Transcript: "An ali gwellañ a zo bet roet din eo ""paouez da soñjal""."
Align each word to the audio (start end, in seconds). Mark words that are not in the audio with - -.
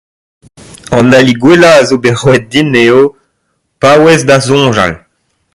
"An 0.97 1.07
ali 1.17 1.33
gwellañ 1.41 1.75
a 1.81 1.87
zo 1.89 1.95
bet 2.03 2.17
roet 2.21 2.43
din 2.51 2.69
eo 2.83 3.01
""paouez 3.81 4.21
da 4.27 4.37
soñjal""." 4.45 4.93